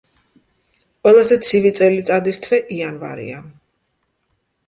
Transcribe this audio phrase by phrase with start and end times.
[1.07, 3.45] ყველაზე ცივი წელიწადის თვე იანვარია.